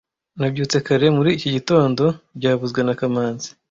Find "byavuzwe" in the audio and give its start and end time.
2.37-2.79